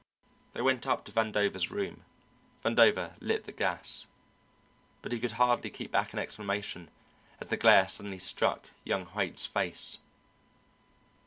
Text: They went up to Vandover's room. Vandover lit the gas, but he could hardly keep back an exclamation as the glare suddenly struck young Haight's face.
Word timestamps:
They 0.53 0.63
went 0.63 0.87
up 0.87 1.05
to 1.05 1.11
Vandover's 1.11 1.69
room. 1.69 2.05
Vandover 2.65 3.13
lit 3.19 3.43
the 3.43 3.51
gas, 3.51 4.07
but 5.03 5.11
he 5.11 5.19
could 5.19 5.33
hardly 5.33 5.69
keep 5.69 5.91
back 5.91 6.11
an 6.11 6.17
exclamation 6.17 6.89
as 7.39 7.49
the 7.49 7.57
glare 7.57 7.87
suddenly 7.87 8.17
struck 8.17 8.71
young 8.83 9.05
Haight's 9.05 9.45
face. 9.45 9.99